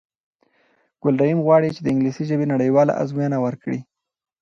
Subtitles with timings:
[1.01, 3.79] ګل رحیم غواړی چې د انګلیسی ژبی نړېواله آزموینه ورکړی